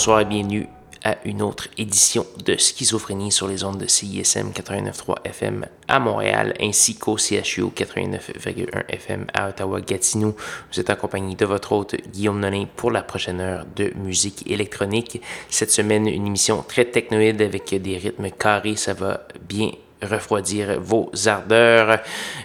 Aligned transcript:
Bonsoir 0.00 0.20
et 0.20 0.24
bienvenue 0.24 0.66
à 1.04 1.18
une 1.26 1.42
autre 1.42 1.68
édition 1.76 2.24
de 2.42 2.56
Schizophrénie 2.56 3.30
sur 3.30 3.46
les 3.46 3.64
ondes 3.64 3.76
de 3.76 3.86
CISM 3.86 4.48
89.3 4.50 5.16
FM 5.24 5.66
à 5.88 5.98
Montréal 5.98 6.54
ainsi 6.58 6.96
qu'au 6.96 7.18
CHU 7.18 7.64
89.1 7.64 8.86
FM 8.88 9.26
à 9.34 9.50
Ottawa-Gatineau. 9.50 10.34
Vous 10.72 10.80
êtes 10.80 10.88
accompagné 10.88 11.34
de 11.34 11.44
votre 11.44 11.72
hôte 11.72 11.96
Guillaume 12.14 12.40
Nolin 12.40 12.64
pour 12.76 12.90
la 12.90 13.02
prochaine 13.02 13.42
heure 13.42 13.66
de 13.76 13.92
musique 13.94 14.50
électronique. 14.50 15.20
Cette 15.50 15.70
semaine, 15.70 16.08
une 16.08 16.28
émission 16.28 16.64
très 16.66 16.86
technoïde 16.86 17.42
avec 17.42 17.74
des 17.74 17.98
rythmes 17.98 18.30
carrés. 18.30 18.76
Ça 18.76 18.94
va 18.94 19.28
bien 19.46 19.72
refroidir 20.02 20.80
vos 20.80 21.10
ardeurs. 21.26 22.00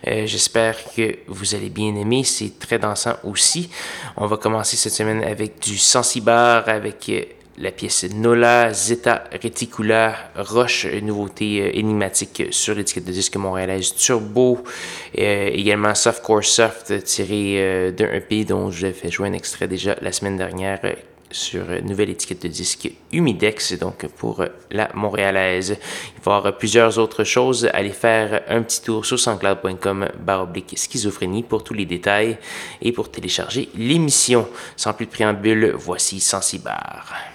Euh, 0.05 0.25
j'espère 0.25 0.75
que 0.93 1.19
vous 1.27 1.55
allez 1.55 1.69
bien 1.69 1.95
aimer. 1.95 2.25
C'est 2.25 2.59
très 2.59 2.79
dansant 2.79 3.15
aussi. 3.23 3.69
On 4.17 4.25
va 4.25 4.35
commencer 4.35 4.75
cette 4.75 4.91
semaine 4.91 5.23
avec 5.23 5.59
du 5.59 5.77
Sensibar, 5.77 6.67
avec 6.67 7.09
la 7.57 7.71
pièce 7.71 8.05
Nola 8.13 8.73
Zeta 8.73 9.23
Reticula 9.31 10.15
Roche, 10.35 10.85
nouveauté 11.01 11.61
euh, 11.61 11.77
énigmatique 11.77 12.43
sur 12.51 12.75
l'étiquette 12.75 13.05
de 13.05 13.11
disque 13.11 13.37
montréalaise 13.37 13.93
Turbo, 13.95 14.63
euh, 15.17 15.49
également 15.53 15.95
Softcore 15.95 16.43
Soft 16.43 17.03
tiré 17.03 17.55
euh, 17.57 17.91
d'un 17.91 18.11
EP 18.11 18.43
dont 18.43 18.71
je 18.71 18.91
fait 18.91 19.09
jouer 19.09 19.29
un 19.29 19.33
extrait 19.33 19.67
déjà 19.67 19.95
la 20.01 20.11
semaine 20.11 20.37
dernière 20.37 20.81
sur 21.31 21.65
nouvelle 21.83 22.11
étiquette 22.11 22.43
de 22.43 22.47
disque 22.49 22.89
Humidex, 23.11 23.73
donc 23.73 24.05
pour 24.07 24.45
la 24.71 24.89
montréalaise. 24.93 25.77
Il 26.17 26.23
va 26.23 26.33
y 26.33 26.35
avoir 26.35 26.57
plusieurs 26.57 26.97
autres 26.97 27.23
choses. 27.23 27.69
Allez 27.73 27.89
faire 27.89 28.43
un 28.47 28.61
petit 28.61 28.81
tour 28.81 29.05
sur 29.05 29.19
sanscloud.com 29.19 30.09
baroblique 30.19 30.77
schizophrénie 30.77 31.43
pour 31.43 31.63
tous 31.63 31.73
les 31.73 31.85
détails 31.85 32.37
et 32.81 32.91
pour 32.91 33.11
télécharger 33.11 33.69
l'émission. 33.75 34.47
Sans 34.77 34.93
plus 34.93 35.07
de 35.07 35.11
préambule, 35.11 35.73
voici 35.75 36.19
Sensibar. 36.21 37.34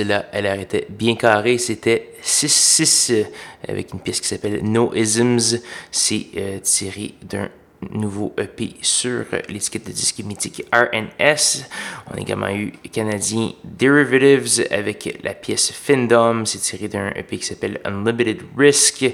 Celle-là, 0.00 0.24
elle 0.32 0.46
arrêtait 0.46 0.86
bien 0.88 1.14
carré. 1.14 1.58
C'était 1.58 2.12
6-6 2.24 3.26
avec 3.68 3.92
une 3.92 4.00
pièce 4.00 4.18
qui 4.22 4.28
s'appelle 4.28 4.60
No 4.62 4.94
Isms. 4.94 5.60
C'est 5.90 6.62
tiré 6.62 7.16
d'un 7.22 7.50
nouveau 7.90 8.34
EP 8.38 8.76
sur 8.80 9.26
l'étiquette 9.50 9.88
de 9.88 9.92
disque 9.92 10.20
mythique 10.20 10.64
RNS. 10.72 11.66
On 12.10 12.16
a 12.16 12.18
également 12.18 12.48
eu 12.48 12.72
canadien 12.90 13.52
Derivatives 13.62 14.66
avec 14.70 15.18
la 15.22 15.34
pièce 15.34 15.70
Findom. 15.70 16.46
C'est 16.46 16.60
tiré 16.60 16.88
d'un 16.88 17.10
EP 17.10 17.36
qui 17.36 17.44
s'appelle 17.44 17.78
Unlimited 17.84 18.40
Risk. 18.56 19.04